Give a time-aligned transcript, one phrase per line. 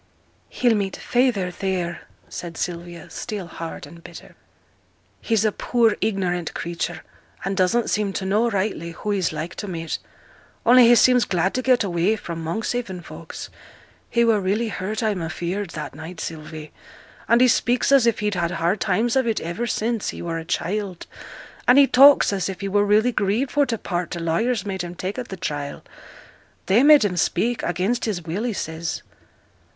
[0.49, 4.35] 'He'll meet feyther theere,' said Sylvia, still hard and bitter.
[5.21, 7.03] 'He's a poor ignorant creature,
[7.45, 9.99] and doesn't seem to know rightly who he's like to meet;
[10.65, 13.51] only he seems glad to get away fra' Monkshaven folks;
[14.09, 16.71] he were really hurt, I am afeared, that night, Sylvie,
[17.27, 20.39] and he speaks as if he'd had hard times of it ever since he were
[20.39, 21.05] a child,
[21.67, 24.81] and he talks as if he were really grieved for t' part t' lawyers made
[24.81, 25.83] him take at th' trial,
[26.65, 29.03] they made him speak, against his will, he says.'